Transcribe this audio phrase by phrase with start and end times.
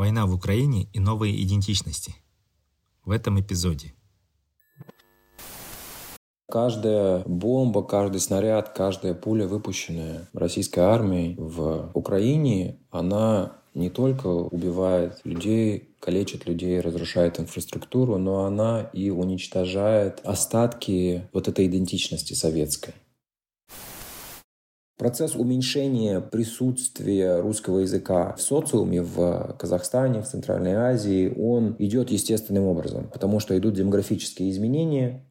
[0.00, 2.14] Война в Украине и новые идентичности.
[3.04, 3.92] В этом эпизоде.
[6.48, 15.20] Каждая бомба, каждый снаряд, каждая пуля, выпущенная российской армией в Украине, она не только убивает
[15.24, 22.94] людей, калечит людей, разрушает инфраструктуру, но она и уничтожает остатки вот этой идентичности советской.
[25.00, 32.64] Процесс уменьшения присутствия русского языка в социуме в Казахстане, в Центральной Азии, он идет естественным
[32.64, 35.24] образом, потому что идут демографические изменения.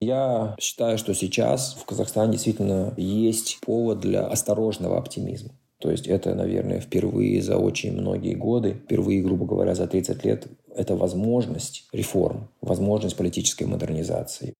[0.00, 5.50] Я считаю, что сейчас в Казахстане действительно есть повод для осторожного оптимизма.
[5.80, 10.46] То есть это, наверное, впервые за очень многие годы, впервые, грубо говоря, за 30 лет,
[10.76, 14.54] это возможность реформ, возможность политической модернизации.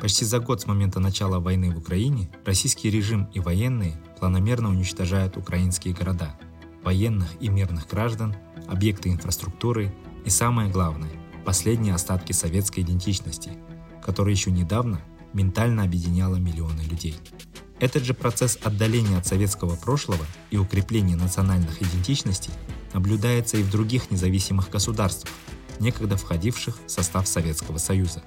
[0.00, 5.36] Почти за год с момента начала войны в Украине российский режим и военные планомерно уничтожают
[5.36, 6.38] украинские города,
[6.84, 8.36] военных и мирных граждан,
[8.68, 9.92] объекты инфраструктуры
[10.24, 11.10] и, самое главное,
[11.44, 13.50] последние остатки советской идентичности,
[14.04, 15.00] которая еще недавно
[15.32, 17.16] ментально объединяла миллионы людей.
[17.80, 22.52] Этот же процесс отдаления от советского прошлого и укрепления национальных идентичностей
[22.94, 25.32] наблюдается и в других независимых государствах,
[25.80, 28.22] некогда входивших в состав Советского Союза.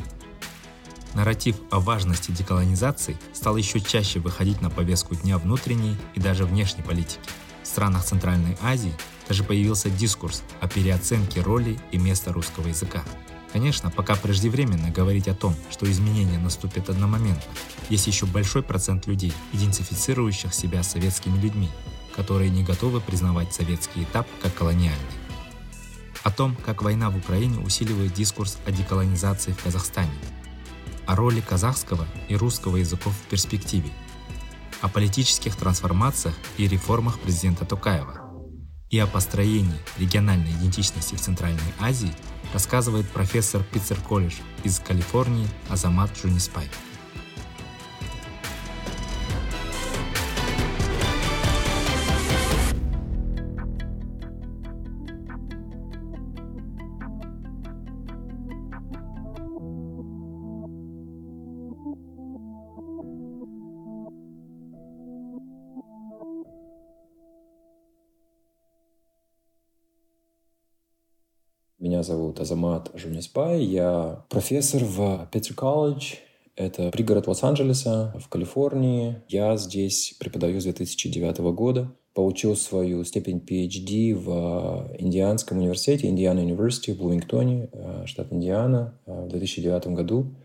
[1.13, 6.83] Нарратив о важности деколонизации стал еще чаще выходить на повестку дня внутренней и даже внешней
[6.83, 7.19] политики.
[7.63, 8.93] В странах Центральной Азии
[9.27, 13.03] даже появился дискурс о переоценке роли и места русского языка.
[13.53, 17.43] Конечно, пока преждевременно говорить о том, что изменения наступят одномоментно.
[17.89, 21.69] Есть еще большой процент людей, идентифицирующих себя советскими людьми,
[22.15, 24.97] которые не готовы признавать советский этап как колониальный.
[26.23, 30.11] О том, как война в Украине усиливает дискурс о деколонизации в Казахстане,
[31.11, 33.89] о роли казахского и русского языков в перспективе,
[34.79, 38.31] о политических трансформациях и реформах президента Токаева
[38.89, 42.13] и о построении региональной идентичности в Центральной Азии
[42.53, 46.69] рассказывает профессор Питер колледж из Калифорнии Азамат Джуниспай.
[72.03, 76.15] Зовут Азамат Жуниспай, я профессор в Питер колледж,
[76.55, 79.21] это пригород Лос-Анджелеса в Калифорнии.
[79.27, 81.91] Я здесь преподаю с 2009 года.
[82.13, 89.25] Получил свою степень PhD в Индианском университете, Индиана University в Блумингтоне, э, штат Индиана, э,
[89.25, 90.35] в 2009 году.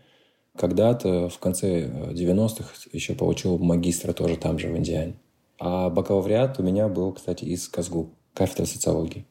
[0.55, 5.15] Когда-то в конце 90-х еще получил магистра тоже там же, в Индиане.
[5.59, 9.25] А бакалавриат у меня был, кстати, из Казгу, кафедра социологии.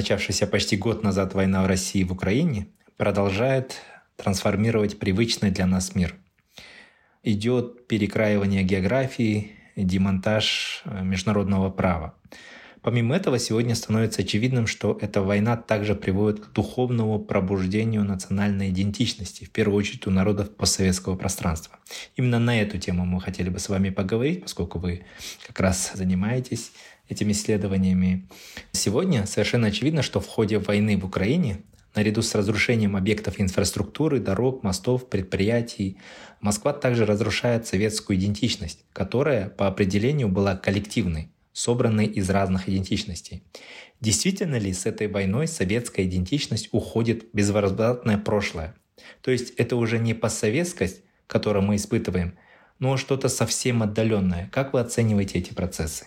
[0.00, 3.82] Начавшаяся почти год назад война в России и в Украине продолжает
[4.16, 6.14] трансформировать привычный для нас мир.
[7.22, 12.14] Идет перекраивание географии, демонтаж э, международного права.
[12.80, 19.44] Помимо этого, сегодня становится очевидным, что эта война также приводит к духовному пробуждению национальной идентичности,
[19.44, 21.78] в первую очередь у народов постсоветского пространства.
[22.16, 25.04] Именно на эту тему мы хотели бы с вами поговорить, поскольку вы
[25.46, 26.72] как раз занимаетесь
[27.10, 28.28] этими исследованиями.
[28.72, 31.58] Сегодня совершенно очевидно, что в ходе войны в Украине
[31.94, 35.98] Наряду с разрушением объектов инфраструктуры, дорог, мостов, предприятий,
[36.40, 43.42] Москва также разрушает советскую идентичность, которая по определению была коллективной, собранной из разных идентичностей.
[44.00, 48.76] Действительно ли с этой войной советская идентичность уходит в безвозвратное прошлое?
[49.20, 52.38] То есть это уже не постсоветскость, которую мы испытываем,
[52.78, 54.48] но что-то совсем отдаленное.
[54.52, 56.06] Как вы оцениваете эти процессы?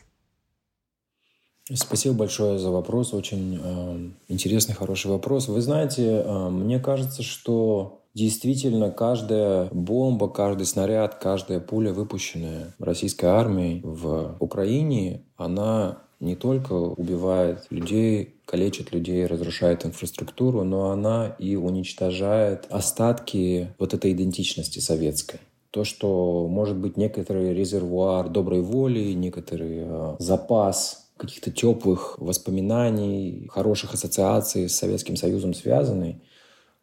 [1.72, 3.14] Спасибо большое за вопрос.
[3.14, 5.48] Очень э, интересный, хороший вопрос.
[5.48, 13.28] Вы знаете, э, мне кажется, что действительно каждая бомба, каждый снаряд, каждая пуля, выпущенная российской
[13.28, 21.56] армией в Украине, она не только убивает людей, калечит людей, разрушает инфраструктуру, но она и
[21.56, 25.40] уничтожает остатки вот этой идентичности советской.
[25.72, 33.94] То, что может быть некоторый резервуар доброй воли, некоторый э, запас каких-то теплых воспоминаний, хороших
[33.94, 36.22] ассоциаций с Советским Союзом связанный,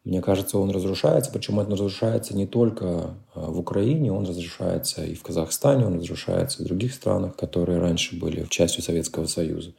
[0.03, 5.13] мне кажется, он разрушается, причем он разрушается не только а, в Украине, он разрушается и
[5.13, 9.75] в Казахстане, он разрушается и в других странах, которые раньше были частью Советского Союза.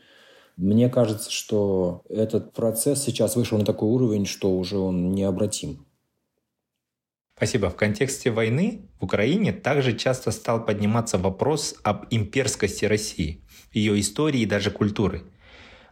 [0.57, 5.87] Мне кажется, что этот процесс сейчас вышел на такой уровень, что уже он необратим.
[7.37, 7.71] Спасибо.
[7.71, 13.43] В контексте войны в Украине также часто стал подниматься вопрос об имперскости России,
[13.73, 15.23] ее истории и даже культуры.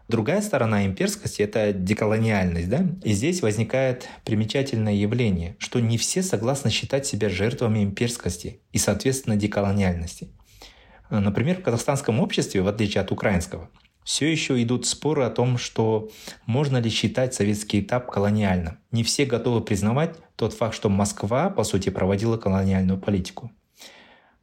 [0.09, 2.69] Другая сторона имперскости— это деколониальность.
[2.69, 2.85] Да?
[3.05, 9.37] И здесь возникает примечательное явление, что не все согласны считать себя жертвами имперскости и, соответственно,
[9.37, 10.29] деколониальности.
[11.11, 13.71] Например, в казахстанском обществе, в отличие от украинского,
[14.03, 16.11] все еще идут споры о том, что
[16.47, 18.79] можно ли считать советский этап колониальным.
[18.91, 23.53] Не все готовы признавать тот факт, что Москва, по сути, проводила колониальную политику.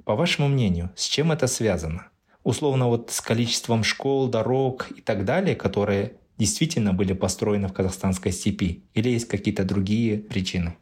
[0.06, 2.07] По вашему мнению, с чем это связано?
[2.47, 8.31] Условно вот с количеством школ, дорог и так далее, которые действительно были построены в казахстанской
[8.31, 8.83] степи?
[8.94, 10.77] Или есть какие-то другие причины?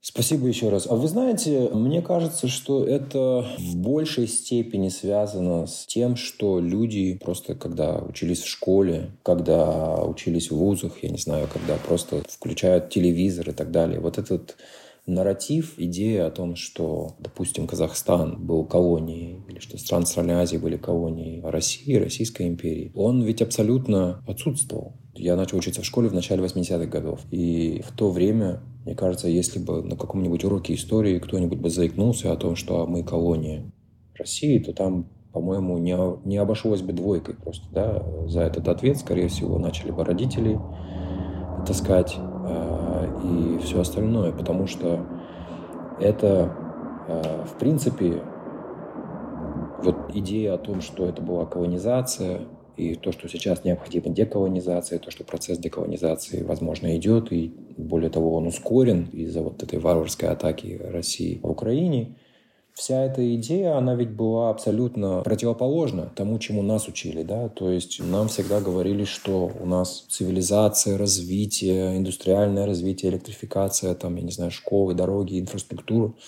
[0.00, 0.86] Спасибо еще раз.
[0.88, 7.14] А вы знаете, мне кажется, что это в большей степени связано с тем, что люди
[7.14, 12.90] просто, когда учились в школе, когда учились в вузах, я не знаю, когда просто включают
[12.90, 14.56] телевизор и так далее, вот этот
[15.06, 20.76] нарратив, идея о том, что, допустим, Казахстан был колонией, или что страны Центральной Азии были
[20.76, 24.94] колонией России, Российской империи, он ведь абсолютно отсутствовал.
[25.14, 27.20] Я начал учиться в школе в начале 80-х годов.
[27.30, 32.32] И в то время, мне кажется, если бы на каком-нибудь уроке истории кто-нибудь бы заикнулся
[32.32, 33.70] о том, что мы колония
[34.14, 35.96] России, то там по-моему, не,
[36.28, 40.60] не обошлось бы двойкой просто, да, за этот ответ, скорее всего, начали бы родители
[41.66, 42.18] таскать
[43.22, 45.06] и все остальное, потому что
[46.00, 46.52] это,
[47.08, 48.22] э, в принципе,
[49.82, 52.42] вот идея о том, что это была колонизация,
[52.76, 58.34] и то, что сейчас необходима деколонизация, то, что процесс деколонизации, возможно, идет, и более того,
[58.34, 62.16] он ускорен из-за вот этой варварской атаки России в Украине–
[62.74, 68.00] Вся эта идея, она ведь была абсолютно противоположна тому, чему нас учили, да, то есть
[68.00, 74.50] нам всегда говорили, что у нас цивилизация, развитие, индустриальное развитие, электрификация, там, я не знаю,
[74.50, 76.14] школы, дороги, инфраструктура—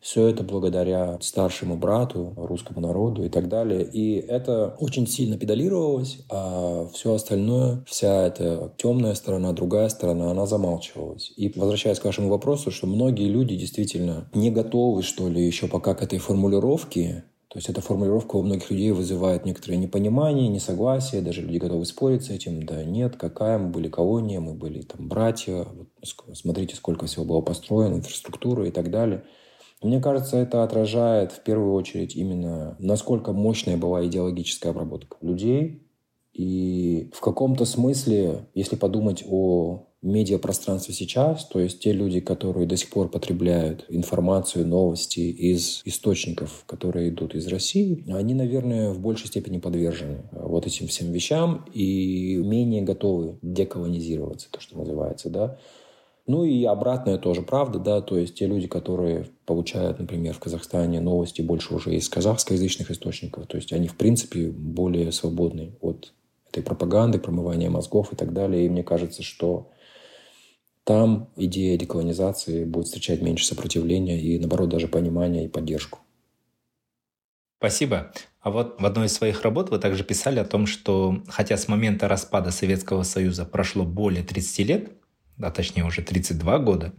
[0.00, 3.84] все это благодаря старшему брату, русскому народу и так далее.
[3.84, 10.46] И это очень сильно педалировалось, а все остальное, вся эта темная сторона, другая сторона, она
[10.46, 11.32] замалчивалась.
[11.36, 15.94] И возвращаясь к вашему вопросу, что многие люди действительно не готовы, что ли, еще пока
[15.94, 21.42] к этой формулировке, то есть эта формулировка у многих людей вызывает некоторое непонимание, несогласие, даже
[21.42, 22.62] люди готовы спорить с этим.
[22.62, 25.88] Да нет, какая, мы были колония, мы были там братья, вот,
[26.32, 29.24] смотрите, сколько всего было построено, инфраструктура и так далее–
[29.82, 35.82] мне кажется, это отражает в первую очередь именно, насколько мощная была идеологическая обработка людей.
[36.32, 42.76] И в каком-то смысле, если подумать о медиапространстве сейчас, то есть те люди, которые до
[42.76, 49.26] сих пор потребляют информацию, новости из источников, которые идут из России, они, наверное, в большей
[49.26, 55.58] степени подвержены вот этим всем вещам и менее готовы деколонизироваться, то, что называется, да.
[56.30, 61.00] Ну и обратное тоже правда, да, то есть те люди, которые получают, например, в Казахстане
[61.00, 66.12] новости больше уже из казахскоязычных источников, то есть они, в принципе, более свободны от
[66.48, 68.64] этой пропаганды, промывания мозгов и так далее.
[68.64, 69.72] И мне кажется, что
[70.84, 75.98] там идея деколонизации будет встречать меньше сопротивления и, наоборот, даже понимания и поддержку.
[77.58, 78.12] Спасибо.
[78.40, 81.66] А вот в одной из своих работ вы также писали о том, что хотя с
[81.66, 84.99] момента распада Советского Союза прошло более 30 лет,
[85.42, 86.92] а точнее уже 32 года,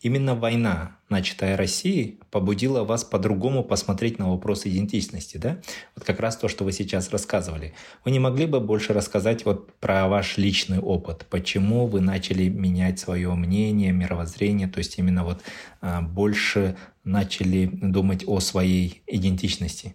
[0.00, 5.60] именно война, начатая Россией, побудила вас по-другому посмотреть на вопрос идентичности, да?
[5.96, 7.74] Вот как раз то, что вы сейчас рассказывали.
[8.04, 11.26] Вы не могли бы больше рассказать вот про ваш личный опыт?
[11.30, 15.42] Почему вы начали менять свое мнение, мировоззрение, то есть именно вот
[15.80, 19.94] а, больше начали думать о своей идентичности?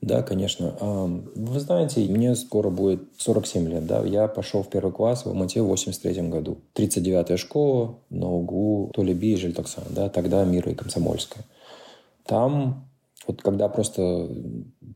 [0.00, 0.74] Да, конечно.
[1.34, 4.02] Вы знаете, мне скоро будет 47 лет, да.
[4.02, 6.58] Я пошел в первый класс в Алмате в 83 году.
[6.74, 11.44] 39-я школа на углу Толеби и Жильтоксан, да, тогда Мира и Комсомольская.
[12.24, 12.88] Там,
[13.26, 14.30] вот когда просто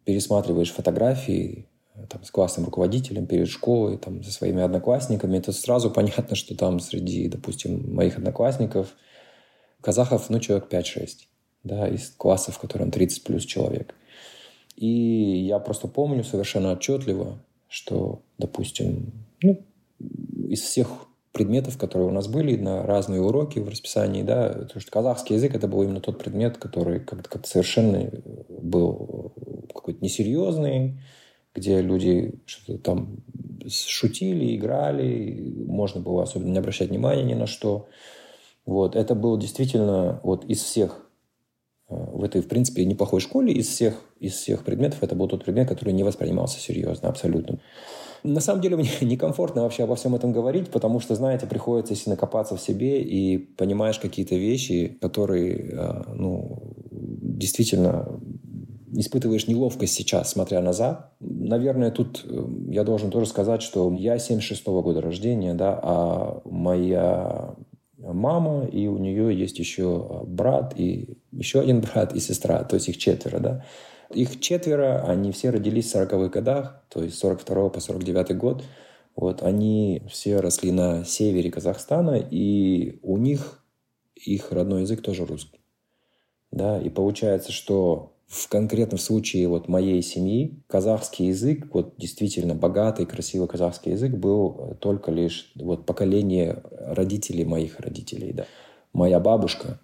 [0.05, 1.69] пересматриваешь фотографии
[2.09, 6.81] там, с классным руководителем перед школой, там, со своими одноклассниками, это сразу понятно, что там
[6.81, 8.95] среди, допустим, моих одноклассников
[9.83, 11.09] казахов, ну, человек 5-6,
[11.63, 13.95] да, из классов, в котором 30 плюс человек–
[14.77, 17.39] И я просто помню совершенно отчетливо,
[17.69, 19.13] что, допустим,
[19.43, 19.61] ну,
[20.49, 20.89] из всех
[21.33, 25.55] предметов, которые у нас были на разные уроки в расписании, да, потому что казахский язык
[25.55, 28.09] это был именно тот предмет, который как-то как совершенно
[28.49, 29.33] был
[29.75, 31.01] какой-то несерьезный,
[31.53, 33.17] где люди что-то там
[33.69, 37.89] шутили, играли, можно было особенно не обращать внимания ни на что.
[38.65, 41.04] Вот, это было действительно вот из всех э,
[42.13, 45.69] в этой, в принципе, неплохой школе, из всех, из всех предметов это был тот предмет,
[45.69, 47.59] который не воспринимался серьезно абсолютно.
[48.25, 52.11] На самом деле мне некомфортно вообще обо всем этом говорить, потому что, знаете, приходится если
[52.11, 58.21] накопаться в себе и понимаешь какие-то вещи, которые, э, ну, действительно
[58.97, 61.13] испытываешь неловкость сейчас, смотря назад.
[61.21, 66.41] Наверное, тут э, я должен тоже сказать, что я 76 -го года рождения, да, а
[66.45, 67.55] моя
[67.99, 72.89] мама, и у нее есть еще брат, и еще один брат и сестра, то есть
[72.89, 73.65] их четверо, да.
[74.11, 78.65] Их четверо, они все родились в 40-х годах, то есть с 42 по 49 год.
[79.17, 83.65] Вот, они все росли на севере Казахстана, и у них
[84.17, 85.61] их родной язык тоже русский.
[86.51, 93.07] Да, и получается, что в конкретном случае вот моей семьи казахский язык, вот действительно богатый,
[93.07, 98.47] красивый казахский язык был только лишь вот поколение родителей моих родителей, да.
[98.93, 99.81] Моя бабушка,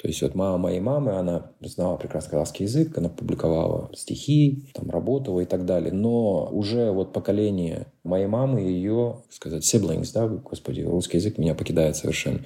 [0.00, 4.88] то есть вот мама моей мамы, она знала прекрасно казахский язык, она публиковала стихи, там
[4.88, 5.92] работала и так далее.
[5.92, 11.54] Но уже вот поколение моей мамы и ее, сказать, siblings, да, господи, русский язык меня
[11.54, 12.40] покидает совершенно.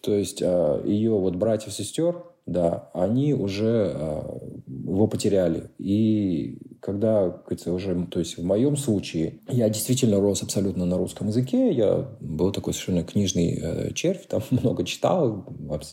[0.00, 5.70] То есть а, ее вот братьев-сестер, да, они уже а, его потеряли.
[5.78, 11.28] И когда, говорится, уже, то есть в моем случае, я действительно рос абсолютно на русском
[11.28, 15.46] языке, я был такой совершенно книжный э, червь, там много читал,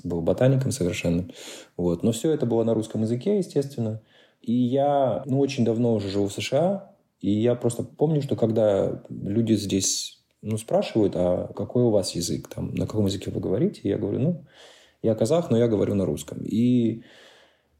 [0.03, 1.31] был ботаником совершенным,
[1.77, 2.03] вот.
[2.03, 4.01] Но все это было на русском языке, естественно.
[4.41, 6.91] И я, ну, очень давно уже живу в США,
[7.21, 12.49] и я просто помню, что когда люди здесь, ну, спрашивают, а какой у вас язык,
[12.53, 14.45] там, на каком языке вы говорите, я говорю, ну,
[15.01, 16.39] я казах, но я говорю на русском.
[16.43, 17.03] И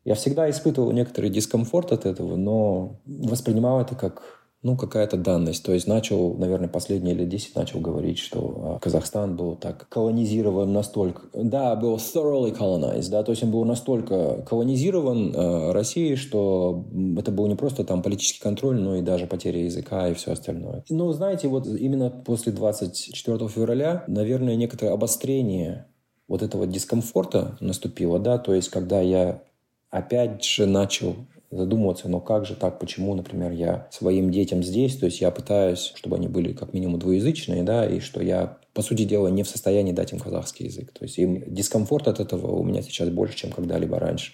[0.04, 5.64] я всегда испытывал некоторый дискомфорт от этого, но воспринимал это как ну, какая-то данность.
[5.66, 10.72] То есть начал, наверное, последние лет 10 начал говорить, что а, Казахстан был так колонизирован
[10.72, 11.24] настолько...
[11.34, 16.86] Да, был thoroughly colonized, да, то есть он был настолько колонизирован э, Россией, что
[17.18, 20.84] это был не просто там политический контроль, но и даже потеря языка и все остальное.
[20.90, 25.88] Ну, знаете, вот именно после 24 февраля, наверное, некоторое обострение
[26.32, 29.44] вот этого дискомфорта наступило, да, то есть когда я
[29.90, 31.18] опять же начал
[31.52, 35.92] задумываться, но как же так, почему, например, я своим детям здесь, то есть я пытаюсь,
[35.94, 39.50] чтобы они были как минимум двуязычные, да, и что я, по сути дела, не в
[39.50, 40.94] состоянии дать им казахский язык.
[40.94, 44.32] То есть им дискомфорт от этого у меня сейчас больше, чем когда-либо раньше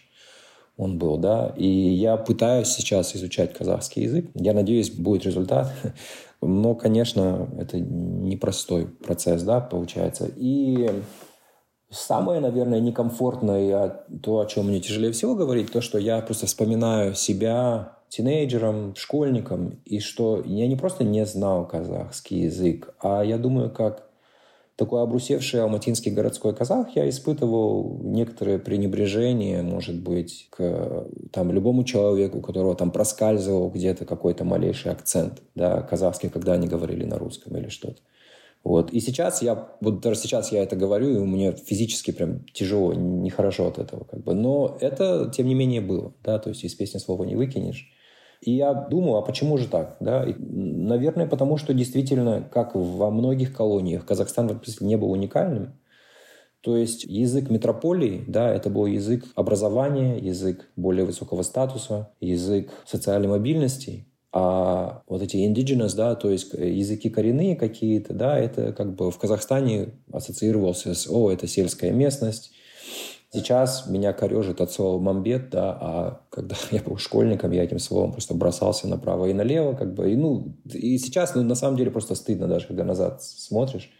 [0.77, 4.30] он был, да, и я пытаюсь сейчас изучать казахский язык.
[4.36, 5.74] Я надеюсь, будет результат.
[6.44, 10.30] Но, конечно, это непростой процесс, да, получается.
[10.38, 10.88] И
[11.89, 17.13] Самое, наверное, некомфортное, то, о чем мне тяжелее всего говорить, то, что я просто вспоминаю
[17.13, 23.72] себя тинейджером, школьником, и что я не просто не знал казахский язык, а я думаю,
[23.72, 24.08] как
[24.75, 32.39] такой обрусевший алматинский городской казах, я испытывал некоторое пренебрежение, может быть, к там, любому человеку,
[32.39, 37.58] у которого там проскальзывал где-то какой-то малейший акцент, да, казахский, когда они говорили на русском
[37.58, 38.01] или что-то.
[38.68, 38.92] Вот.
[38.92, 43.66] И сейчас я, вот даже сейчас я это говорю, и мне физически прям тяжело, нехорошо
[43.66, 44.04] от этого.
[44.04, 44.34] Как бы.
[44.34, 46.14] Но это, тем не менее, было.
[46.22, 46.38] Да?
[46.38, 47.90] То есть из песни слова не выкинешь.
[48.42, 49.96] И я думаю, а почему же так?
[50.02, 50.26] Да?
[50.26, 55.80] И, наверное, потому что действительно, как во многих колониях, Казахстан не был уникальным.
[56.60, 63.30] То есть язык метрополии, да, это был язык образования, язык более высокого статуса, язык социальной
[63.30, 64.08] мобильности.
[64.34, 69.18] А вот эти indigenous, да, то есть языки коренные какие-то, да, это как бы в
[69.18, 72.52] Казахстане ассоциировался с, о, это сельская местность.
[73.32, 78.12] Сейчас меня корежит от слова «мамбет», да, а когда я был школьником, я этим словом
[78.12, 81.92] просто бросался направо и налево, как бы, и, ну, и сейчас, ну, на самом деле,
[81.92, 83.92] просто стыдно даже, когда назад смотришь,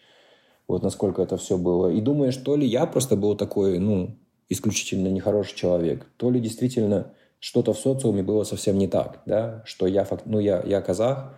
[0.68, 1.90] вот насколько это все было.
[1.90, 4.18] И думаешь, то ли я просто был такой, ну,
[4.50, 9.88] исключительно нехороший человек, то ли действительно что-то в социуме было совсем не так, да, что
[9.88, 11.38] я, ну, я, я казах,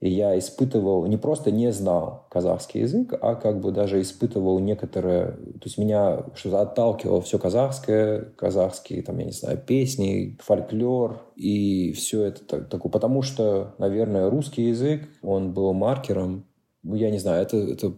[0.00, 5.32] и я испытывал, не просто не знал казахский язык, а как бы даже испытывал некоторые,
[5.32, 11.92] то есть меня что-то отталкивало все казахское, казахские, там, я не знаю, песни, фольклор и
[11.92, 16.44] все это так, такое, потому что, наверное, русский язык, он был маркером,
[16.82, 17.94] ну, я не знаю, это, это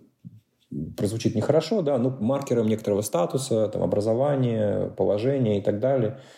[0.97, 6.21] прозвучит нехорошо, да, ну, маркером некоторого статуса, там, образования, положения и так далее–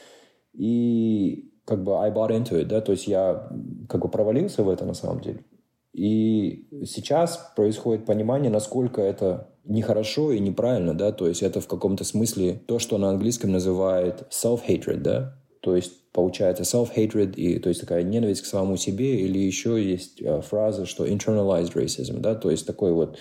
[0.53, 3.49] и как бы I bought into it, да, то есть я
[3.89, 5.45] как бы провалился в это на самом деле.
[5.93, 12.05] И сейчас происходит понимание, насколько это нехорошо и неправильно, да, то есть это в каком-то
[12.05, 17.81] смысле то, что на английском называют self-hatred, да, то есть получается self-hatred, и, то есть
[17.81, 22.51] такая ненависть к самому себе, или еще есть э, фраза, что internalized racism, да, то
[22.51, 23.19] есть такой вот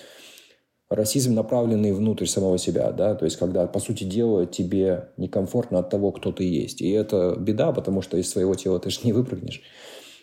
[0.90, 5.88] расизм, направленный внутрь самого себя, да, то есть когда, по сути дела, тебе некомфортно от
[5.88, 6.82] того, кто ты есть.
[6.82, 9.62] И это беда, потому что из своего тела ты же не выпрыгнешь.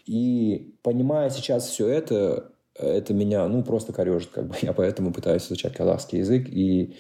[0.06, 4.56] И понимая сейчас все это, это меня, ну, просто корежит, как бы.
[4.62, 6.48] Я поэтому пытаюсь изучать казахский язык.
[6.50, 6.96] И,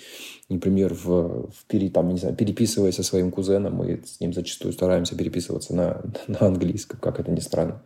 [0.49, 4.73] например, в, в пере, там, не знаю, переписываясь со своим кузеном, мы с ним зачастую
[4.73, 7.83] стараемся переписываться на, на английском, как это ни странно.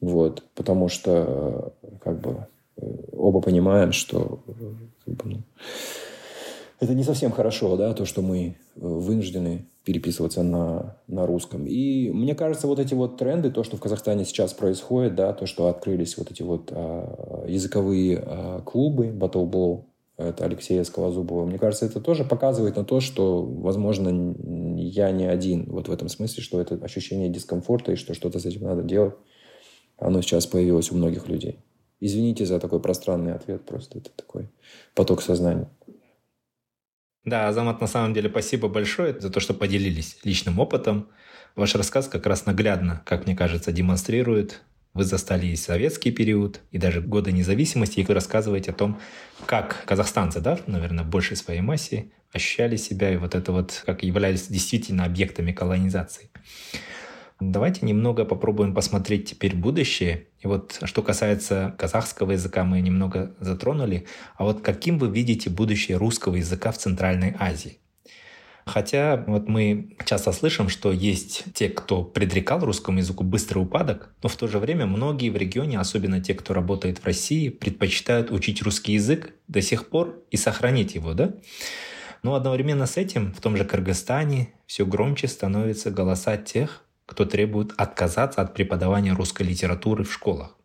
[0.00, 0.42] Вот.
[0.54, 2.46] Потому что, как бы,
[3.12, 4.42] оба понимаем, что
[5.04, 5.38] как бы, ну,
[6.80, 11.66] это не совсем хорошо, да, то, что мы вынуждены переписываться на, на русском.
[11.66, 15.46] И мне кажется, вот эти вот тренды, то, что в Казахстане сейчас происходит, да, то,
[15.46, 19.84] что открылись вот эти вот а, языковые а, клубы, Battle Ball,
[20.16, 24.34] это Алексея Скалозубова, мне кажется, это тоже показывает на то, что, возможно,
[24.76, 28.44] я не один вот в этом смысле, что это ощущение дискомфорта и что что-то с
[28.44, 29.14] этим надо делать,
[29.96, 31.60] оно сейчас появилось у многих людей.
[32.00, 34.48] Извините за такой пространный ответ, просто это такой
[34.94, 35.70] поток сознания.
[37.24, 41.08] Да, Азамат, на самом деле спасибо большое за то, что поделились личным опытом.
[41.54, 46.78] Ваш рассказ как раз наглядно, как мне кажется, демонстрирует вы застали и советский период, и
[46.78, 48.98] даже годы независимости, и вы рассказываете о том,
[49.46, 54.02] как казахстанцы, да, наверное, в большей своей массе ощущали себя и вот это вот, как
[54.02, 56.30] являлись действительно объектами колонизации.
[57.40, 60.26] Давайте немного попробуем посмотреть теперь будущее.
[60.40, 64.06] И вот что касается казахского языка, мы немного затронули.
[64.36, 67.78] А вот каким вы видите будущее русского языка в Центральной Азии?
[68.66, 74.28] Хотя вот мы часто слышим, что есть те, кто предрекал русскому языку быстрый упадок, но
[74.28, 78.62] в то же время многие в регионе, особенно те, кто работает в России, предпочитают учить
[78.62, 81.32] русский язык до сих пор и сохранить его, да?
[82.22, 87.72] Но одновременно с этим в том же Кыргызстане все громче становятся голоса тех, кто требует
[87.76, 90.56] отказаться от преподавания русской литературы в школах.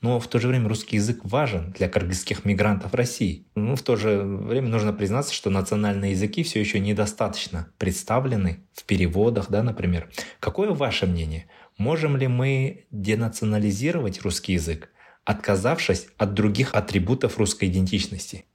[0.00, 3.46] Но в то же время русский язык важен для кыргызских мигрантов России.
[3.54, 8.84] Ну, в то же время нужно признаться, что национальные языки все еще недостаточно представлены в
[8.84, 10.10] переводах, да, например.
[10.40, 11.46] Какое ваше мнение?
[11.76, 14.90] Можем ли мы денационализировать русский язык,
[15.24, 18.46] отказавшись от других атрибутов русской идентичности?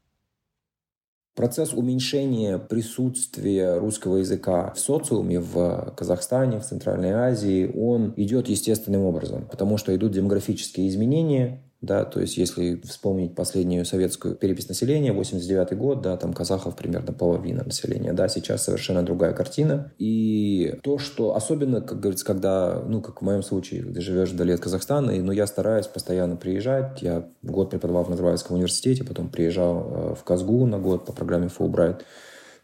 [1.35, 9.01] Процесс уменьшения присутствия русского языка в социуме в Казахстане, в Центральной Азии, он идет естественным
[9.01, 15.13] образом, потому что идут демографические изменения, да, то есть если вспомнить последнюю советскую перепись населения,
[15.13, 19.91] 89 год, да, там казахов примерно половина населения, да, сейчас совершенно другая картина.
[19.97, 24.53] И то, что особенно, как говорится, когда, ну, как в моем случае, ты живешь вдали
[24.53, 29.29] от Казахстана, и, ну, я стараюсь постоянно приезжать, я год преподавал в Назарбаевском университете, потом
[29.29, 32.01] приезжал э, в Казгу на год по программе Fulbright,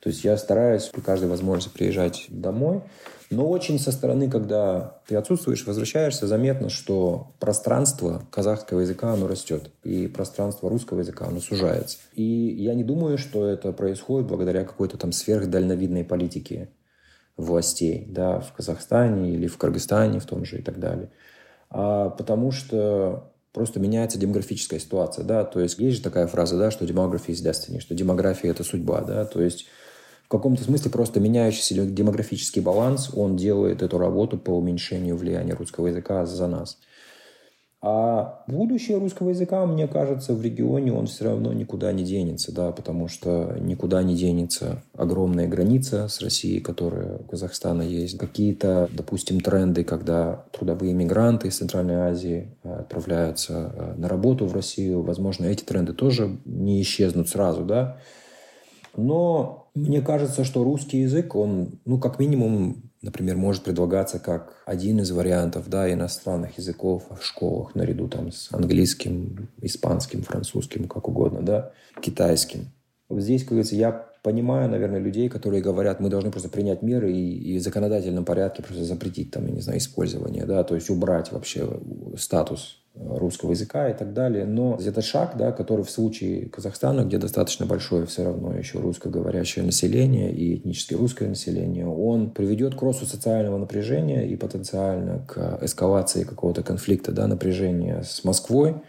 [0.01, 2.81] то есть я стараюсь при каждой возможности приезжать домой.
[3.31, 9.71] Но очень со стороны, когда ты отсутствуешь, возвращаешься, заметно, что пространство казахского языка, оно растет.
[9.83, 11.97] И пространство русского языка, оно сужается.
[12.13, 16.71] И я не думаю, что это происходит благодаря какой-то там сверхдальновидной политике
[17.37, 21.09] властей, да, в Казахстане или в Кыргызстане в том же и так далее.
[21.69, 26.69] А потому что просто меняется демографическая ситуация, да, то есть есть же такая фраза, да,
[26.69, 29.67] что demography is destiny, что демография– это судьба, да, то есть
[30.31, 36.25] каком-то смысле просто меняющийся демографический баланс, он делает эту работу по уменьшению влияния русского языка
[36.25, 36.77] за нас.
[37.83, 42.71] А будущее русского языка, мне кажется, в регионе он все равно никуда не денется, да,
[42.71, 48.19] потому что никуда не денется огромная граница с Россией, которая у Казахстана есть.
[48.19, 54.53] Какие-то, допустим, тренды, когда трудовые мигранты из Центральной Азии э, отправляются э, на работу в
[54.53, 57.97] Россию, возможно, эти тренды тоже не исчезнут сразу, да.
[58.95, 64.99] Но мне кажется, что русский язык, он, ну, как минимум, например, может предлагаться как один
[64.99, 71.41] из вариантов да, иностранных языков в школах наряду там, с английским, испанским, французским, как угодно,
[71.41, 72.71] да, китайским.
[73.09, 77.55] Здесь, как говорится, я понимаю, наверное, людей, которые говорят, мы должны просто принять меры и,
[77.55, 81.31] и в законодательном порядке просто запретить там, я не знаю, использование, да, то есть убрать
[81.31, 81.67] вообще
[82.17, 84.45] статус русского языка и так далее.
[84.45, 89.63] Но это шаг, да, который в случае Казахстана, где достаточно большое все равно еще русскоговорящее
[89.63, 96.23] население и этнически русское население, он приведет к росту социального напряжения и потенциально к эскалации
[96.23, 98.81] какого-то конфликта, да, напряжения с Москвой,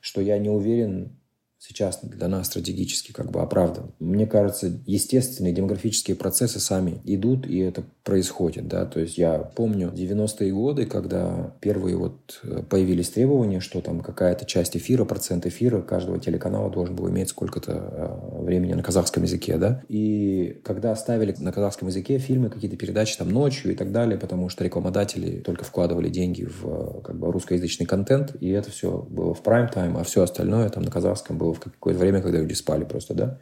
[0.00, 1.18] что я не уверен,
[1.66, 3.92] сейчас для нас стратегически как бы оправдан.
[3.98, 9.90] Мне кажется, естественные демографические процессы сами идут, и это происходит, да, то есть я помню
[9.92, 15.82] 90-е годы, когда первые вот э, появились требования, что там какая-то часть эфира, процент эфира
[15.82, 21.34] каждого телеканала должен был иметь сколько-то э, времени на казахском языке, да, и когда ставили
[21.38, 25.64] на казахском языке фильмы, какие-то передачи там ночью и так далее, потому что рекламодатели только
[25.64, 30.04] вкладывали деньги в э, как бы русскоязычный контент, и это все было в прайм-тайм, а
[30.04, 33.38] все остальное там на казахском было в какое-то время, когда люди спали просто, да.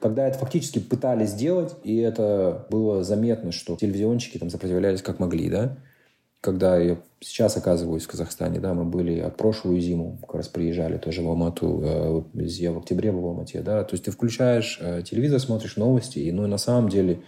[0.00, 5.48] Когда это фактически пытались сделать, и это было заметно, что телевизионщики там сопротивлялись как могли,
[5.48, 5.78] да.
[6.40, 10.98] Когда я сейчас оказываюсь в Казахстане, да, мы были от прошлую зиму, как раз приезжали
[10.98, 14.78] тоже в Алмату, э, я в октябре был в Алмате, да, то есть ты включаешь
[14.80, 17.22] э, телевизор, смотришь новости, и ну на самом деле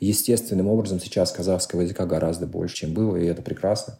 [0.00, 3.98] естественным образом сейчас казахского языка гораздо больше, чем было, и это прекрасно.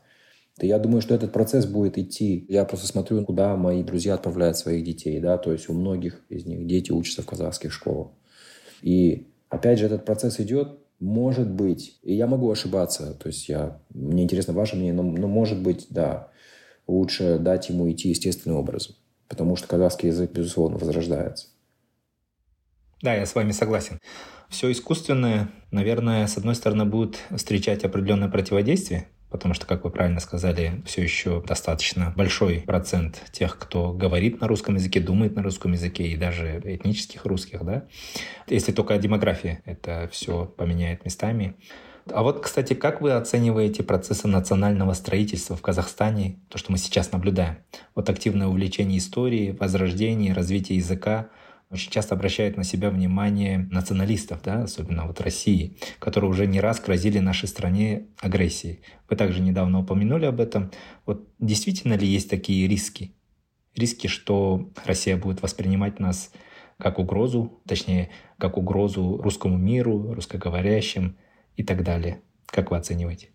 [0.58, 2.46] Я думаю, что этот процесс будет идти.
[2.48, 5.20] Я просто смотрю, куда мои друзья отправляют своих детей.
[5.20, 5.36] Да?
[5.36, 8.08] То есть у многих из них дети учатся в казахских школах.
[8.80, 13.80] И опять же, этот процесс идет, может быть, и я могу ошибаться, то есть я,
[13.90, 16.30] мне интересно ваше мнение, но, но может быть, да,
[16.86, 18.96] лучше дать ему идти естественным образом,
[19.28, 21.48] потому что казахский язык, безусловно, возрождается.
[23.02, 23.98] Да, я с вами согласен.
[24.48, 30.20] Все искусственное, наверное, с одной стороны, будет встречать определенное противодействие, потому что, как вы правильно
[30.20, 35.72] сказали, все еще достаточно большой процент тех, кто говорит на русском языке, думает на русском
[35.72, 37.86] языке, и даже этнических русских, да.
[38.46, 41.56] Если только демография это все поменяет местами.
[42.08, 47.10] А вот, кстати, как вы оцениваете процессы национального строительства в Казахстане, то, что мы сейчас
[47.10, 47.58] наблюдаем?
[47.96, 51.30] Вот активное увлечение историей, возрождение, развитие языка—
[51.70, 56.80] очень часто обращают на себя внимание националистов, да, особенно вот России, которые уже не раз
[56.80, 58.80] грозили нашей стране агрессией.
[59.08, 60.70] Вы также недавно упомянули об этом.
[61.06, 63.14] Вот действительно ли есть такие риски?
[63.74, 66.32] Риски, что Россия будет воспринимать нас
[66.78, 71.16] как угрозу, точнее, как угрозу русскому миру, русскоговорящим
[71.56, 72.20] и так далее.
[72.46, 73.30] Как вы оцениваете?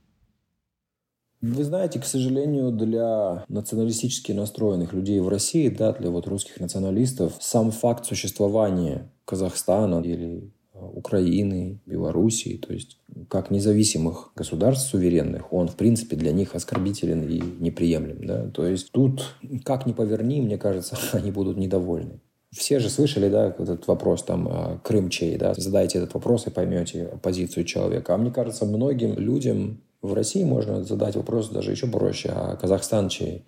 [1.41, 7.34] Вы знаете, к сожалению, для националистически настроенных людей в России, да, для вот русских националистов,
[7.39, 15.67] сам факт существования Казахстана или э, Украины, Белоруссии, то есть как независимых государств суверенных, он,
[15.67, 18.25] в принципе, для них оскорбителен и неприемлем.
[18.25, 18.47] Да?
[18.49, 22.19] То есть тут, как ни поверни, мне кажется, они будут недовольны.
[22.52, 26.50] Все же слышали, да, этот вопрос там э, Крым чей, да, задайте этот вопрос и
[26.50, 28.14] поймете позицию человека.
[28.14, 33.08] А мне кажется, многим людям в России можно задать вопрос даже еще проще, а Казахстан
[33.08, 33.46] чей?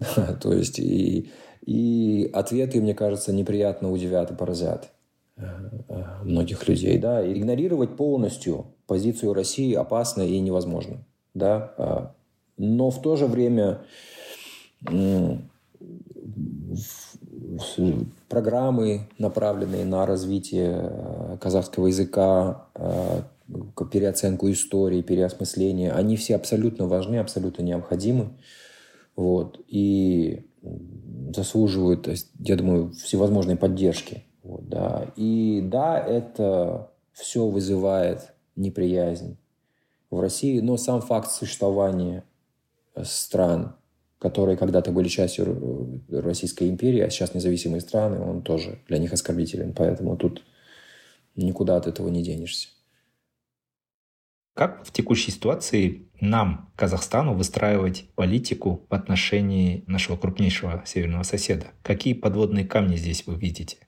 [0.40, 1.30] То есть и,
[1.64, 4.90] и ответы, мне кажется, неприятно удивят и поразят
[5.36, 5.44] э,
[5.88, 6.98] э, многих людей.
[6.98, 7.24] Да?
[7.24, 11.04] Игнорировать полностью позицию России опасно и невозможно.
[11.34, 11.74] Да?
[11.78, 12.14] А,
[12.56, 13.82] но в то же время
[18.28, 22.68] программы, направленные на развитие э, казахского языка,
[23.92, 28.30] переоценку истории, переосмысление, они все абсолютно важны, абсолютно необходимы.
[29.14, 30.46] Вот, и
[31.34, 32.08] заслуживают,
[32.40, 34.24] я думаю, всевозможной поддержки.
[34.42, 35.06] Вот, да.
[35.16, 39.38] И да, это все вызывает неприязнь
[40.10, 42.24] в России, но сам факт существования
[43.02, 43.76] стран,
[44.18, 49.74] которые когда-то были частью Российской империи, а сейчас независимые страны, он тоже для них оскорбителен.
[49.74, 50.44] Поэтому тут
[51.34, 52.68] никуда от этого не денешься.
[54.54, 61.66] Как в текущей ситуации нам, Казахстану, выстраивать политику в отношении нашего крупнейшего северного соседа?
[61.82, 63.85] Какие подводные камни здесь вы видите?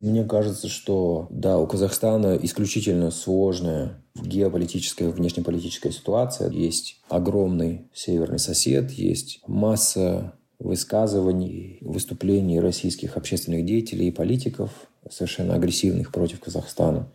[0.00, 6.50] Мне кажется, что да, у Казахстана исключительно сложная геополитическая, внешнеполитическая ситуация.
[6.50, 14.70] Есть огромный северный сосед, есть масса высказываний, выступлений российских общественных деятелей и политиков,
[15.10, 17.10] совершенно агрессивных против Казахстана.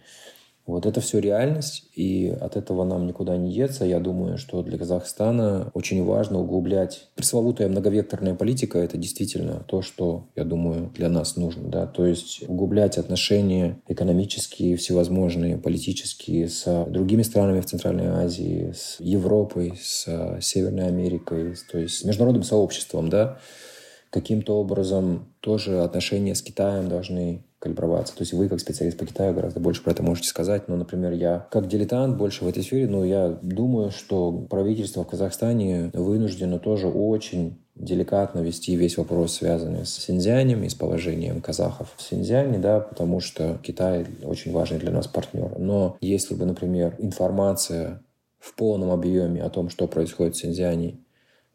[0.68, 3.84] Вот это все реальность, и от этого нам никуда не деться.
[3.84, 8.78] Я думаю, что для Казахстана очень важно углублять пресловутая многовекторная политика.
[8.78, 11.68] Это действительно то, что, я думаю, для нас нужно.
[11.68, 11.88] Да?
[11.88, 19.74] То есть углублять отношения экономические, всевозможные, политические с другими странами в Центральной Азии, с Европой,
[19.82, 23.10] с Северной Америкой, то есть с международным сообществом.
[23.10, 23.40] Да?
[24.12, 28.16] Каким-то образом тоже отношения с Китаем должны калиброваться.
[28.16, 30.68] То есть вы, как специалист по Китаю, гораздо больше про это можете сказать.
[30.68, 35.08] Но, например, я как дилетант больше в этой сфере, но я думаю, что правительство в
[35.08, 41.94] Казахстане вынуждено тоже очень деликатно вести весь вопрос, связанный с Синьцзянем и с положением казахов
[41.96, 45.58] в Синьцзяне, да, потому что Китай очень важный для нас партнер.
[45.58, 48.02] Но если бы, например, информация
[48.40, 50.98] в полном объеме о том, что происходит в Синьцзяне,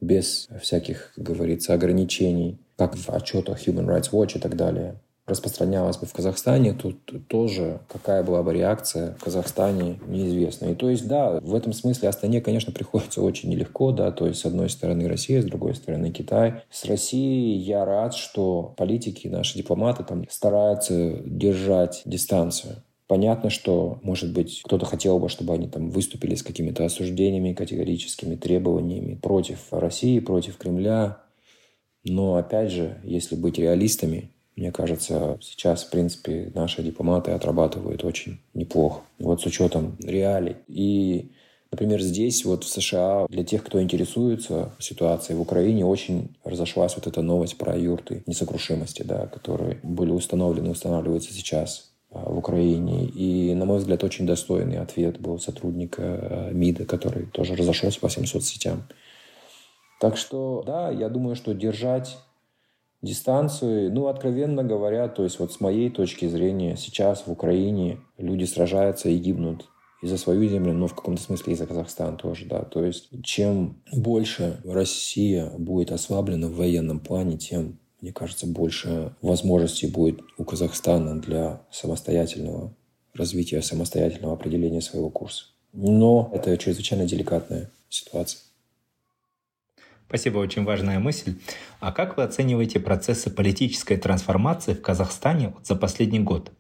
[0.01, 5.97] без всяких, как говорится, ограничений как в отчетах Human Rights Watch и так далее, распространялось
[5.97, 10.67] бы в Казахстане, тут тоже какая была бы реакция в Казахстане, неизвестно.
[10.67, 14.41] И то есть, да, в этом смысле Астане, конечно, приходится очень нелегко, да, то есть,
[14.41, 16.63] с одной стороны Россия, с другой стороны Китай.
[16.71, 22.83] С Россией я рад, что политики, наши дипломаты там стараются держать дистанцию.
[23.09, 28.35] Понятно, что, может быть, кто-то хотел бы, чтобы они там выступили с какими-то осуждениями, категорическими
[28.35, 31.19] требованиями против России, против Кремля.
[32.05, 38.41] Но, опять же, если быть реалистами, мне кажется, сейчас, в принципе, наши дипломаты отрабатывают очень
[38.55, 39.03] неплохо.
[39.19, 40.57] Вот с учетом реалий.
[40.67, 41.31] И,
[41.71, 47.07] например, здесь, вот в США, для тех, кто интересуется ситуацией в Украине, очень разошлась вот
[47.07, 53.05] эта новость про юрты несокрушимости, да, которые были установлены, устанавливаются сейчас а, в Украине.
[53.05, 58.09] И, на мой взгляд, очень достойный ответ был сотрудника а, МИДа, который тоже разошелся по
[58.09, 58.85] всем соцсетям.
[60.01, 62.17] Так что, да, я думаю, что держать
[63.07, 63.93] дистанцию.
[63.93, 69.09] Ну, откровенно говоря, то есть вот с моей точки зрения, сейчас в Украине люди сражаются
[69.09, 69.67] и гибнут
[70.03, 72.63] и за свою землю, но в каком-то смысле и за Казахстан тоже, да.
[72.63, 79.87] То есть чем больше Россия будет ослаблена в военном плане, тем, мне кажется, больше возможностей
[79.87, 82.75] будет у Казахстана для самостоятельного
[83.15, 85.45] развития, самостоятельного определения своего курса.
[85.73, 88.41] Но это чрезвычайно деликатная ситуация.
[90.09, 91.35] Спасибо, очень важная мысль.
[91.81, 96.53] А как вы оцениваете процессы политической трансформации в Казахстане за последний год?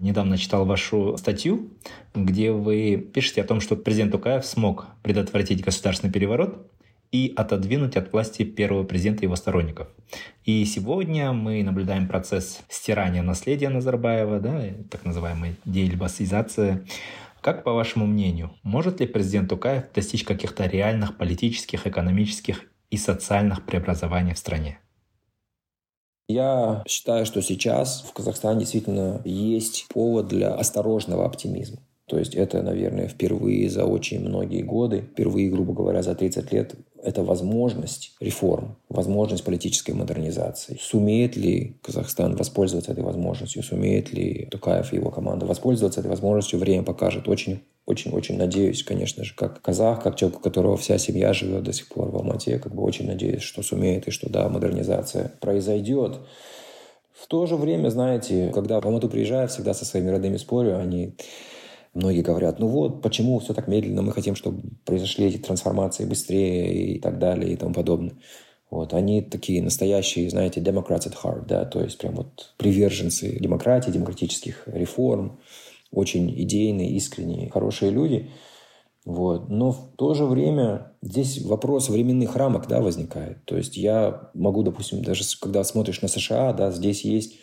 [0.00, 1.70] Недавно читал вашу статью,
[2.14, 6.66] где вы пишете о том, что президент Тукаев смог предотвратить государственный переворот
[7.12, 9.88] и отодвинуть от власти первого президента его сторонников.
[10.44, 16.84] И сегодня мы наблюдаем процесс стирания наследия Назарбаева, да, так называемая деэльбасизация.
[17.40, 23.64] Как, по вашему мнению, может ли президент Тукаев достичь каких-то реальных политических, экономических и социальных
[23.64, 24.80] преобразований в стране?
[26.28, 31.78] Я считаю, что сейчас в Казахстане действительно есть повод для осторожного оптимизма.
[32.10, 36.74] То есть это, наверное, впервые за очень многие годы, впервые, грубо говоря, за 30 лет
[37.04, 40.76] это возможность реформ, возможность политической модернизации.
[40.80, 43.62] Сумеет ли Казахстан воспользоваться этой возможностью?
[43.62, 46.58] Сумеет ли Тукаев и его команда воспользоваться этой возможностью?
[46.58, 47.28] Время покажет.
[47.28, 51.72] Очень очень-очень надеюсь, конечно же, как казах, как человек, у которого вся семья живет до
[51.72, 56.18] сих пор в Алмате, как бы очень надеюсь, что сумеет и что, да, модернизация произойдет.
[57.12, 61.14] В то же время, знаете, когда в Алмату приезжаю, всегда со своими родными спорю, они
[61.92, 66.94] Многие говорят, ну вот, почему все так медленно, мы хотим, чтобы произошли эти трансформации быстрее
[66.94, 68.14] и так далее и тому подобное.
[68.70, 73.90] Вот, они такие настоящие, знаете, democrats at heart, да, то есть прям вот приверженцы демократии,
[73.90, 75.40] демократических реформ,
[75.90, 78.30] очень идейные, искренние, хорошие люди.
[79.04, 79.48] Вот.
[79.48, 83.44] Но в то же время здесь вопрос временных рамок да, возникает.
[83.44, 87.38] То есть я могу, допустим, даже когда смотришь на США, да, здесь есть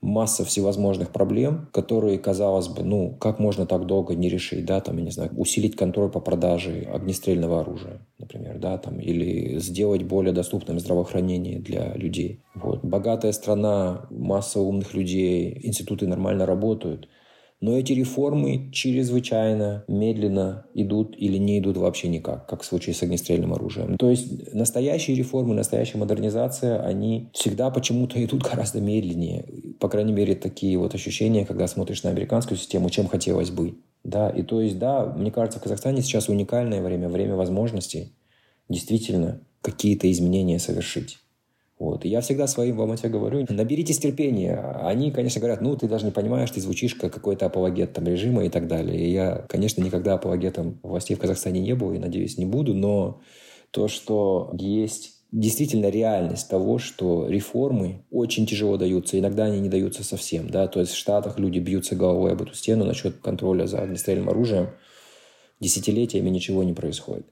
[0.00, 4.96] масса всевозможных проблем, которые, казалось бы, ну, как можно так долго не решить, да, там,
[4.96, 10.32] я не знаю, усилить контроль по продаже огнестрельного оружия, например, да, там, или сделать более
[10.32, 12.40] доступным здравоохранение для людей.
[12.54, 12.82] Вот.
[12.82, 17.08] Богатая страна, масса умных людей, институты нормально работают–
[17.60, 23.02] но эти реформы чрезвычайно медленно идут или не идут вообще никак, как в случае с
[23.02, 23.98] огнестрельным оружием.
[23.98, 29.44] То есть настоящие реформы, настоящая модернизация, они всегда почему-то идут гораздо медленнее.
[29.78, 33.74] По крайней мере, такие вот ощущения, когда смотришь на американскую систему, чем хотелось бы.
[34.04, 38.14] Да, и то есть, да, мне кажется, в Казахстане сейчас уникальное время, время возможностей
[38.70, 41.18] действительно какие-то изменения совершить.
[41.80, 42.04] Вот.
[42.04, 44.54] И я всегда своим в Алмате говорю, наберитесь терпения.
[44.82, 48.44] Они, конечно, говорят, ну, ты даже не понимаешь, ты звучишь как какой-то апологет там режима
[48.44, 49.00] и так далее.
[49.00, 53.22] И я, конечно, никогда апологетом властей в Казахстане не был и, надеюсь, не буду, но
[53.70, 60.04] то, что есть действительно реальность того, что реформы очень тяжело даются, иногда они не даются
[60.04, 63.80] совсем, да, то есть в Штатах люди бьются головой об эту стену насчет контроля за
[63.80, 64.70] огнестрельным оружием,
[65.60, 67.26] десятилетиями ничего не происходит.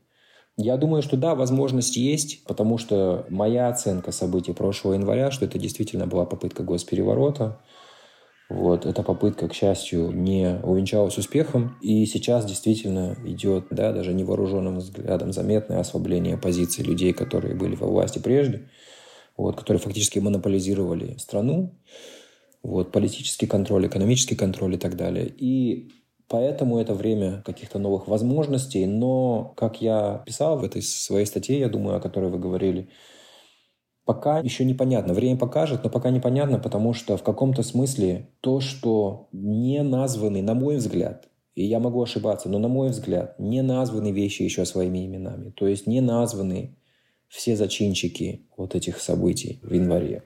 [0.61, 5.57] Я думаю, что да, возможность есть, потому что моя оценка событий прошлого января, что это
[5.57, 7.61] действительно была попытка госпереворота,
[8.49, 14.79] вот, эта попытка, к счастью, не увенчалась успехом, и сейчас действительно идет, да, даже невооруженным
[14.79, 18.69] взглядом заметное ослабление позиций людей, которые были во власти прежде,
[19.37, 21.79] вот, которые фактически монополизировали страну,
[22.65, 25.29] вот, политический контроль, экономический контроль и так далее.
[25.29, 25.93] И
[26.29, 28.87] Поэтому это время каких-то новых возможностей.
[28.87, 32.91] Но, как я писал в этой своей статье, я думаю, о которой вы говорили,
[34.05, 35.15] пока еще непонятно.
[35.15, 40.55] Время покажет, но пока непонятно, потому что в каком-то смысле то, что не названы, на
[40.55, 45.07] мой взгляд, и я могу ошибаться, но на мой взгляд, не названы вещи еще своими
[45.07, 45.51] именами.
[45.51, 46.77] То есть не названы
[47.29, 50.25] все зачинщики вот этих событий в январе.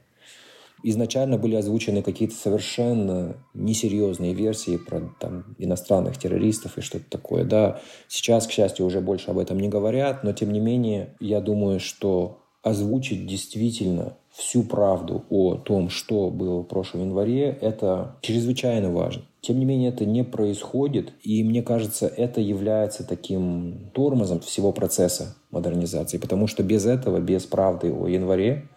[0.83, 7.45] Изначально были озвучены какие-то совершенно несерьезные версии про там, иностранных террористов и что-то такое.
[7.45, 11.41] Да, сейчас, к счастью, уже больше об этом не говорят, но тем не менее, я
[11.41, 18.91] думаю, что озвучить действительно всю правду о том, что было в прошлом январе, это чрезвычайно
[18.91, 19.25] важно.
[19.41, 25.37] Тем не менее, это не происходит, и мне кажется, это является таким тормозом всего процесса
[25.51, 28.69] модернизации, потому что без этого, без правды о январе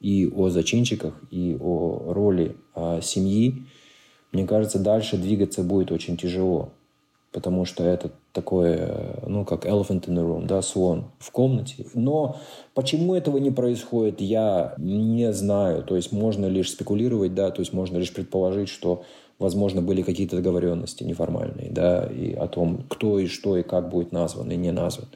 [0.00, 3.64] и о зачинщиках, и о роли а, семьи,
[4.32, 6.72] мне кажется, дальше двигаться будет очень тяжело
[7.36, 11.84] потому что это такое, ну, как elephant in the room, да, слон в комнате.
[11.92, 12.36] Но
[12.72, 15.82] почему этого не происходит, я не знаю.
[15.82, 19.04] То есть можно лишь спекулировать, да, то есть можно лишь предположить, что,
[19.38, 24.12] возможно, были какие-то договоренности неформальные, да, и о том, кто и что и как будет
[24.12, 25.08] назван и не назван.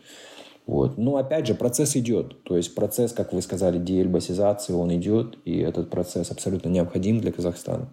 [0.66, 0.98] Вот.
[0.98, 2.44] Но опять же, процесс идет.
[2.44, 7.32] То есть процесс, как вы сказали, деэльбасизации, он идет, и этот процесс абсолютно необходим для
[7.32, 7.92] Казахстана.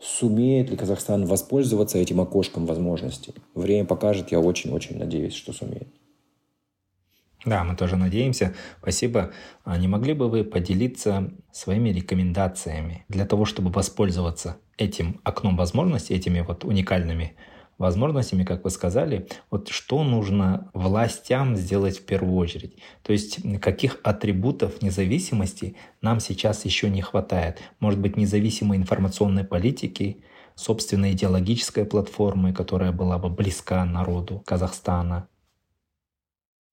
[0.00, 3.34] Сумеет ли Казахстан воспользоваться этим окошком возможностей?
[3.54, 5.88] Время покажет, я очень-очень надеюсь, что сумеет.
[7.44, 8.54] Да, мы тоже надеемся.
[8.80, 9.32] Спасибо.
[9.64, 16.14] А не могли бы вы поделиться своими рекомендациями для того, чтобы воспользоваться этим окном возможностей,
[16.14, 17.36] этими вот уникальными
[17.78, 22.78] возможностями, как вы сказали, вот что нужно властям сделать в первую очередь?
[23.02, 27.60] То есть каких атрибутов независимости нам сейчас еще не хватает?
[27.80, 30.22] Может быть, независимой информационной политики,
[30.54, 35.28] собственной идеологической платформы, которая была бы близка народу Казахстана?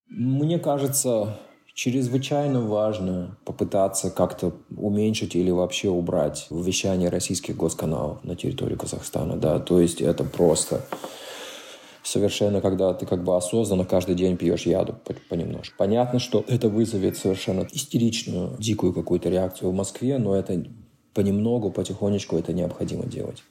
[0.06, 1.38] Мне кажется,
[1.74, 9.36] чрезвычайно важно попытаться как-то уменьшить или вообще убрать вещание российских госканалов на территории Казахстана.
[9.36, 9.58] Да?
[9.58, 10.86] То есть это просто
[12.04, 14.94] совершенно, когда ты как бы осознанно каждый день пьешь яду
[15.28, 15.74] понемножку.
[15.76, 20.64] Понятно, что это вызовет совершенно истеричную, дикую какую-то реакцию в Москве, но это
[21.12, 23.42] понемногу, потихонечку это необходимо делать.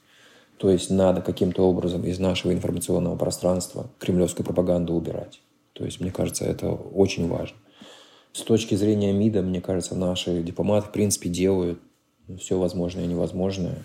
[0.56, 5.42] То есть надо каким-то образом из нашего информационного пространства кремлевскую пропаганду убирать.
[5.74, 7.56] То есть, мне кажется, это очень важно.
[8.34, 11.78] С точки зрения МИДа, мне кажется, наши дипломаты, в принципе, делают
[12.40, 13.78] все возможное и невозможное.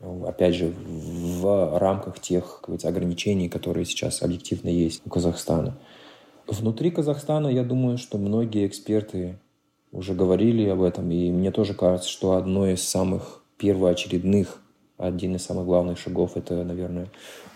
[0.00, 5.76] Опять же, в рамках тех говорится, ограничений, которые сейчас объективно есть у Казахстана.
[6.46, 9.40] Внутри Казахстана, я думаю, что многие эксперты
[9.90, 14.62] уже говорили об этом, и мне тоже кажется, что одно из самых первоочередных
[15.00, 17.08] один из самых главных шагов– это, наверное,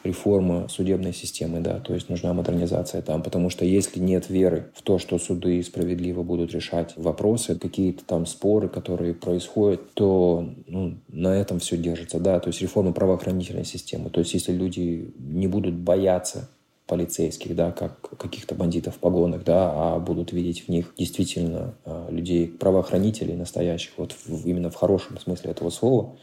[0.05, 4.83] реформа судебной системы, да, то есть нужна модернизация там, потому что если нет веры в
[4.83, 11.35] то, что суды справедливо будут решать вопросы, какие-то там споры, которые происходят, то ну, на
[11.35, 15.75] этом все держится, да, то есть реформа правоохранительной системы, то есть если люди не будут
[15.75, 16.49] бояться
[16.87, 22.11] полицейских, да, как каких-то бандитов в погонах, да, а будут видеть в них действительно а,
[22.11, 26.17] людей, правоохранителей настоящих, вот в, именно в хорошем смысле этого слова,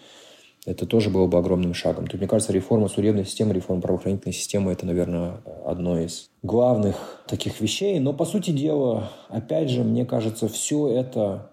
[0.65, 2.05] это тоже было бы огромным шагом.
[2.05, 7.59] Тут, мне кажется, реформа судебной системы, реформа правоохранительной системы– это, наверное, одно из главных таких
[7.59, 7.99] вещей.
[7.99, 11.51] Но, по сути дела, опять же, мне кажется, все это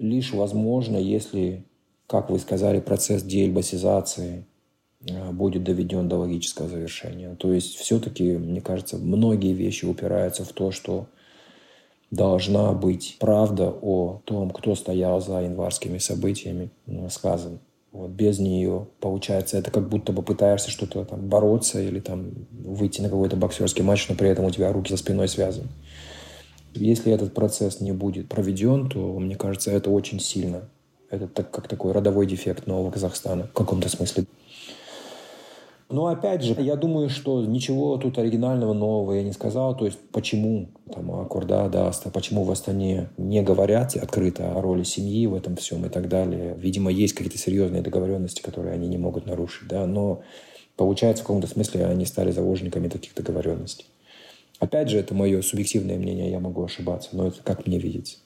[0.00, 1.64] лишь возможно, если,
[2.08, 4.46] как вы сказали, процесс деэльбасизации
[5.08, 7.36] э, будет доведен до логического завершения.
[7.36, 11.06] То есть все-таки, мне кажется, многие вещи упираются в то, что
[12.10, 17.60] должна быть правда о том, кто стоял за январскими событиями, э, сказана.
[17.94, 23.00] Вот, без нее, получается, это как будто бы пытаешься что-то там бороться или там выйти
[23.00, 25.68] на какой-то боксерский матч, но при этом у тебя руки за спиной связаны.
[26.74, 30.62] Если этот процесс не будет проведен, то, мне кажется, это очень сильно.
[31.08, 34.24] Это так, как такой родовой дефект нового Казахстана в каком-то смысле.
[35.90, 39.76] Но опять же, я думаю, что ничего тут оригинального нового я не сказал.
[39.76, 45.26] То есть почему там Акорда, Даста, почему в Астане не говорят открыто о роли семьи
[45.26, 46.54] в этом всем и так далее.
[46.58, 49.68] Видимо, есть какие-то серьезные договоренности, которые они не могут нарушить.
[49.68, 49.86] Да?
[49.86, 50.22] Но
[50.76, 53.86] получается, в каком-то смысле они стали заложниками таких договоренностей.
[54.60, 58.18] Опять же, это мое субъективное мнение, я могу ошибаться, но это как мне видится.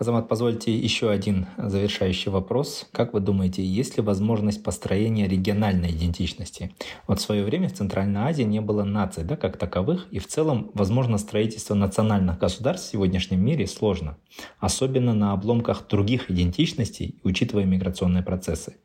[0.00, 2.88] Азамат, позвольте еще один завершающий вопрос.
[2.90, 6.74] Как вы думаете, есть ли возможность построения региональной идентичности?
[7.06, 10.26] Вот в свое время в Центральной Азии не было наций да, как таковых, и в
[10.26, 14.16] целом, возможно, строительство национальных государств в сегодняшнем мире сложно,
[14.58, 18.76] особенно на обломках других идентичностей, учитывая миграционные процессы.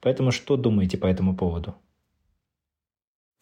[0.00, 1.74] Поэтому что думаете по этому поводу?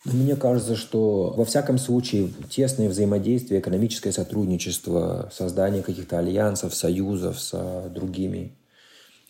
[0.05, 7.91] Мне кажется, что во всяком случае тесное взаимодействие, экономическое сотрудничество, создание каких-то альянсов, союзов с
[7.91, 8.57] другими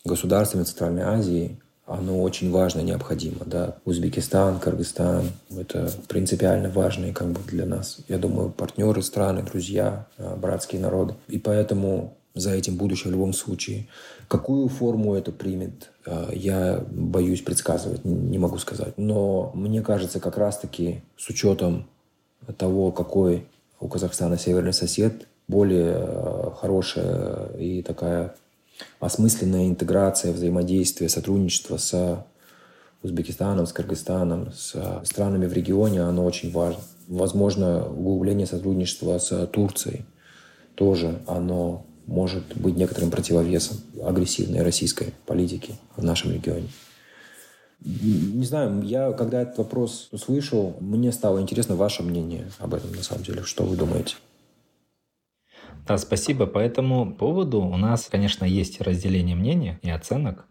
[0.05, 3.43] государствами Центральной Азии, оно очень важно, необходимо.
[3.45, 3.75] Да.
[3.83, 10.37] Узбекистан, Кыргызстан– это принципиально важные как бы для нас, я думаю, партнеры страны, друзья, а,
[10.37, 11.15] братские народы.
[11.27, 13.87] И поэтому за этим будущее в любом случае.
[14.27, 18.97] Какую форму это примет, а, я боюсь предсказывать, не могу сказать.
[18.97, 21.87] Но мне кажется, как раз-таки с учетом
[22.57, 23.47] того, какой
[23.79, 28.35] у Казахстана северный сосед, более а, хорошая и такая
[28.99, 32.25] осмысленная интеграция, взаимодействие, сотрудничество с
[33.03, 36.81] Узбекистаном, с Кыргызстаном, с странами в регионе, оно очень важно.
[37.07, 40.05] Возможно, углубление сотрудничества с Турцией
[40.75, 46.67] тоже, оно может быть некоторым противовесом агрессивной российской политики в нашем регионе.
[47.83, 53.01] Не знаю, я когда этот вопрос услышал, мне стало интересно ваше мнение об этом на
[53.01, 53.43] самом деле.
[53.43, 54.15] Что вы думаете?
[55.87, 56.45] Да, спасибо.
[56.45, 60.45] По этому поводу у нас, конечно, есть разделение мнений и оценок.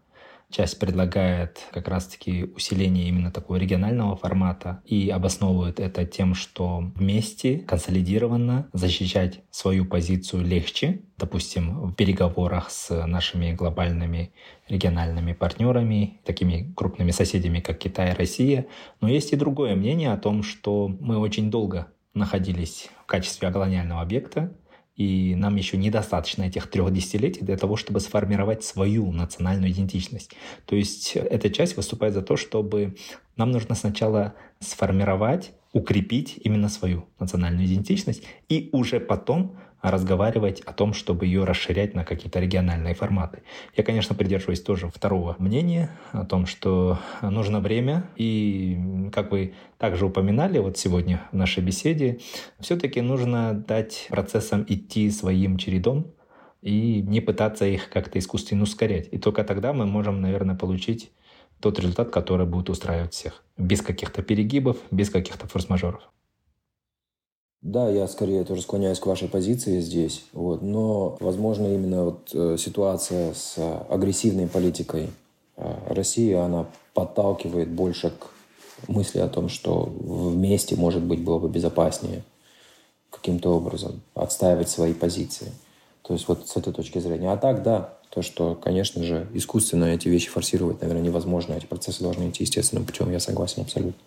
[0.51, 7.59] Часть предлагает как раз-таки усиление именно такого регионального формата и обосновывает это тем, что вместе,
[7.59, 14.33] консолидированно защищать свою позицию легче, допустим, в переговорах с нашими глобальными
[14.67, 18.65] региональными партнерами, такими крупными соседями, как Китай и Россия.
[18.99, 24.01] Но есть и другое мнение о том, что мы очень долго находились в качестве колониального
[24.01, 24.53] объекта,
[25.01, 30.31] и нам еще недостаточно этих трех десятилетий для того, чтобы сформировать свою национальную идентичность.
[30.65, 32.95] То есть эта часть выступает за то, чтобы
[33.35, 40.93] нам нужно сначала сформировать, укрепить именно свою национальную идентичность и уже потом разговаривать о том,
[40.93, 43.43] чтобы ее расширять на какие-то региональные форматы.
[43.75, 48.05] Я, конечно, придерживаюсь тоже второго мнения о том, что нужно время.
[48.15, 52.19] И, как вы также упоминали вот сегодня в нашей беседе,
[52.59, 56.13] все-таки нужно дать процессам идти своим чередом,
[56.61, 59.09] и не пытаться их как-то искусственно ускорять.
[59.11, 61.11] И только тогда мы можем, наверное, получить
[61.59, 63.43] тот результат, который будет устраивать всех.
[63.57, 66.03] Без каких-то перегибов, без каких-то форс-мажоров.
[67.61, 70.23] Да, я скорее тоже склоняюсь к вашей позиции здесь.
[70.33, 70.63] Вот.
[70.63, 73.55] Но, возможно, именно вот, э, ситуация с
[73.87, 75.09] агрессивной политикой
[75.57, 81.49] э, России, она подталкивает больше к мысли о том, что вместе, может быть, было бы
[81.49, 82.23] безопаснее
[83.11, 85.51] каким-то образом отстаивать свои позиции.
[86.01, 87.31] То есть вот с этой точки зрения.
[87.31, 91.53] А так, да, то, что, конечно же, искусственно эти вещи форсировать, наверное, невозможно.
[91.53, 93.11] Эти процессы должны идти естественным путем.
[93.11, 94.01] Я согласен абсолютно.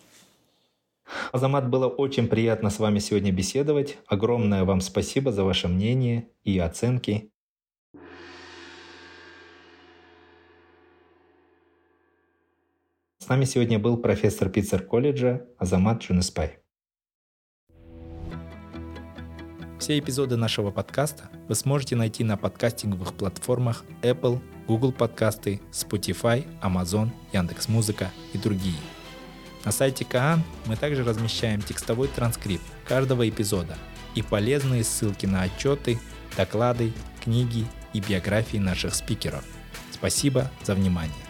[1.33, 3.99] Азамат, было очень приятно с вами сегодня беседовать.
[4.07, 7.31] Огромное вам спасибо за ваше мнение и оценки.
[13.19, 16.59] С нами сегодня был профессор Питцер колледжа Азамат Жунисбай.
[19.79, 27.11] Все эпизоды нашего подкаста вы сможете найти на подкастинговых платформах Apple, Google подкасты, Spotify, Amazon,
[27.33, 28.77] Яндекс.Музыка и другие–
[29.65, 33.77] на сайте Каан мы также размещаем текстовой транскрипт каждого эпизода
[34.15, 35.99] и полезные ссылки на отчеты,
[36.37, 36.93] доклады,
[37.23, 39.45] книги и биографии наших спикеров.
[39.93, 41.24] Спасибо за внимание.